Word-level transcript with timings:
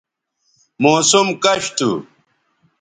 موسم 0.83 1.27
کش 1.43 1.63
تھو 1.77 1.89